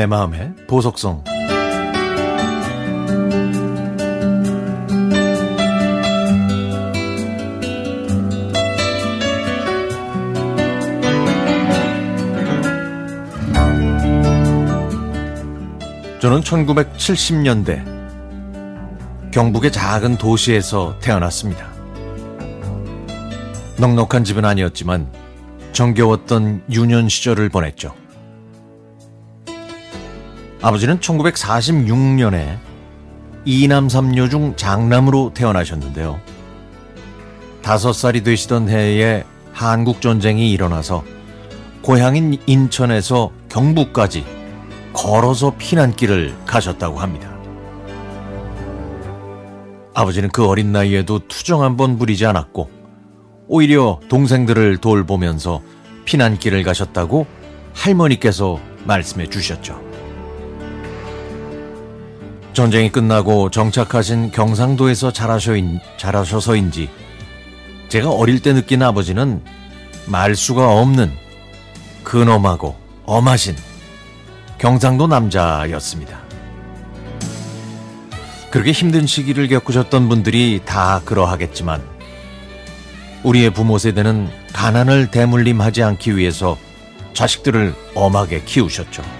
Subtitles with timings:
[0.00, 1.22] 내 마음의 보석성
[16.18, 17.84] 저는 1970년대
[19.30, 21.68] 경북의 작은 도시에서 태어났습니다.
[23.76, 25.06] 넉넉한 집은 아니었지만
[25.74, 27.99] 정겨웠던 유년 시절을 보냈죠.
[30.62, 32.58] 아버지는 1946년에
[33.46, 36.20] 이남 삼녀 중 장남으로 태어나셨는데요.
[37.62, 41.02] 다섯 살이 되시던 해에 한국 전쟁이 일어나서
[41.82, 44.24] 고향인 인천에서 경북까지
[44.92, 47.30] 걸어서 피난길을 가셨다고 합니다.
[49.94, 52.70] 아버지는 그 어린 나이에도 투정 한번 부리지 않았고
[53.48, 55.62] 오히려 동생들을 돌보면서
[56.04, 57.26] 피난길을 가셨다고
[57.74, 59.89] 할머니께서 말씀해 주셨죠.
[62.52, 66.90] 전쟁이 끝나고 정착하신 경상도에서 자라셔인, 자라셔서 인지
[67.88, 69.42] 제가 어릴 때 느낀 아버지는
[70.06, 71.12] 말수가 없는
[72.02, 73.56] 근엄하고 엄하신
[74.58, 76.20] 경상도 남자였습니다.
[78.50, 81.82] 그렇게 힘든 시기를 겪으셨던 분들이 다 그러하겠지만
[83.22, 86.56] 우리의 부모 세대는 가난을 대물림하지 않기 위해서
[87.12, 89.19] 자식들을 엄하게 키우셨죠.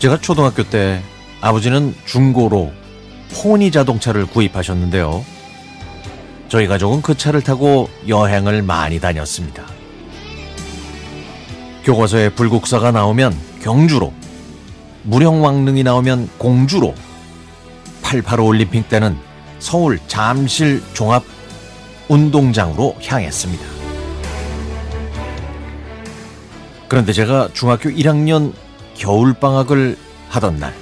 [0.00, 1.02] 제가 초등학교 때
[1.42, 2.72] 아버지는 중고로
[3.34, 5.22] 포니 자동차를 구입하셨는데요.
[6.48, 9.62] 저희 가족은 그 차를 타고 여행을 많이 다녔습니다.
[11.84, 14.14] 교과서에 불국사가 나오면 경주로,
[15.02, 16.94] 무령왕릉이 나오면 공주로,
[18.02, 19.18] 88 올림픽 때는
[19.58, 21.24] 서울 잠실 종합
[22.08, 23.64] 운동장으로 향했습니다.
[26.88, 28.54] 그런데 제가 중학교 1학년
[29.00, 29.96] 겨울방학을
[30.28, 30.74] 하던 날,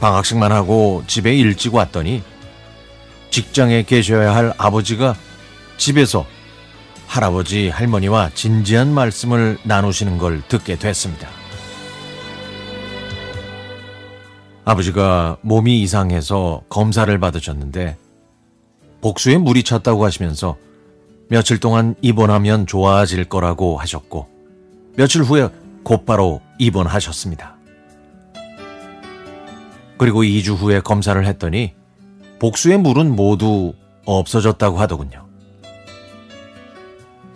[0.00, 2.22] 방학식만 하고 집에 일찍 왔더니
[3.30, 5.14] 직장에 계셔야 할 아버지가
[5.78, 6.26] 집에서
[7.06, 11.28] 할아버지, 할머니와 진지한 말씀을 나누시는 걸 듣게 됐습니다.
[14.64, 17.96] 아버지가 몸이 이상해서 검사를 받으셨는데
[19.00, 20.56] 복수에 물이 찼다고 하시면서
[21.28, 24.28] 며칠 동안 입원하면 좋아질 거라고 하셨고
[24.96, 25.48] 며칠 후에
[25.86, 27.54] 곧바로 입원하셨습니다.
[29.96, 31.74] 그리고 2주 후에 검사를 했더니
[32.40, 33.72] 복수의 물은 모두
[34.04, 35.28] 없어졌다고 하더군요.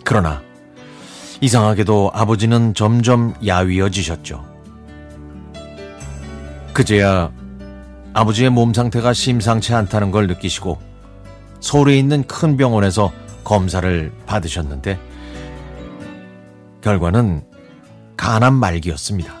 [0.03, 0.41] 그러나
[1.39, 4.45] 이상하게도 아버지는 점점 야위어지셨죠.
[6.73, 7.31] 그제야
[8.11, 10.77] 아버지의 몸 상태가 심상치 않다는 걸 느끼시고
[11.61, 13.13] 서울에 있는 큰 병원에서
[13.45, 14.99] 검사를 받으셨는데
[16.81, 17.50] 결과는
[18.21, 19.33] 간암 말기였습니다.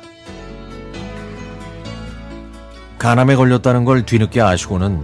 [2.97, 5.03] 간암에 걸렸다는 걸 뒤늦게 아시고는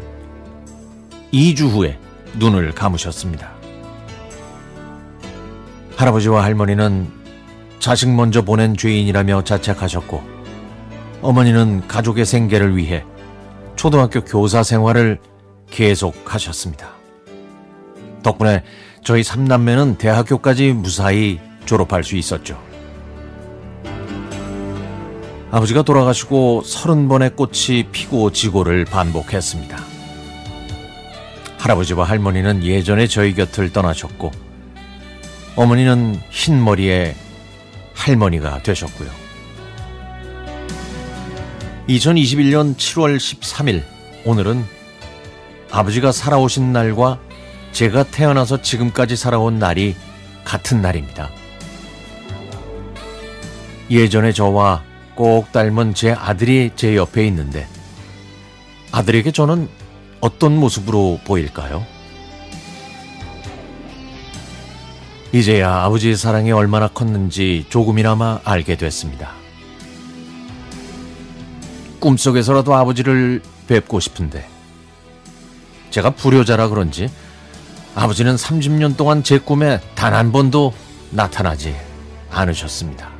[1.31, 1.99] 2주 후에
[2.39, 3.51] 눈을 감으셨습니다.
[5.95, 7.07] 할아버지와 할머니는
[7.77, 10.23] 자식 먼저 보낸 죄인이라며 자책하셨고
[11.21, 13.05] 어머니는 가족의 생계를 위해
[13.75, 15.19] 초등학교 교사 생활을
[15.69, 16.93] 계속하셨습니다.
[18.23, 18.63] 덕분에
[19.03, 22.59] 저희 삼남매는 대학교까지 무사히 졸업할 수 있었죠.
[25.49, 29.77] 아버지가 돌아가시고 서른 번의 꽃이 피고 지고를 반복했습니다.
[31.57, 34.31] 할아버지와 할머니는 예전에 저희 곁을 떠나셨고,
[35.55, 37.15] 어머니는 흰 머리의
[37.93, 39.09] 할머니가 되셨고요.
[41.87, 43.83] 2021년 7월 13일,
[44.25, 44.65] 오늘은
[45.71, 47.19] 아버지가 살아오신 날과
[47.71, 49.95] 제가 태어나서 지금까지 살아온 날이
[50.43, 51.29] 같은 날입니다.
[53.89, 54.83] 예전에 저와
[55.17, 57.67] 꼭 닮은 제 아들이 제 옆에 있는데
[58.91, 59.67] 아들에게 저는
[60.21, 61.83] 어떤 모습으로 보일까요?
[65.33, 69.31] 이제야 아버지의 사랑이 얼마나 컸는지 조금이나마 알게 됐습니다.
[71.99, 74.47] 꿈속에서라도 아버지를 뵙고 싶은데
[75.89, 77.09] 제가 불효자라 그런지
[77.95, 80.73] 아버지는 30년 동안 제 꿈에 단 한 번도
[81.09, 81.75] 나타나지
[82.29, 83.16] 않으셨습니다.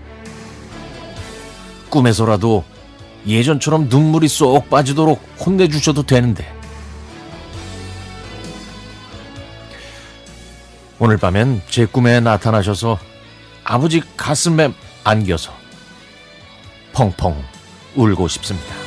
[1.90, 2.64] 꿈에서라도
[3.26, 6.52] 예전처럼 눈물이 쏙 빠지도록 혼내주셔도 되는데
[11.00, 12.98] 오늘 밤엔 제 꿈에 나타나셔서
[13.64, 14.74] 아버지 가슴에
[15.04, 15.52] 안겨서
[16.94, 17.44] 펑펑
[17.96, 18.87] 울고 싶습니다.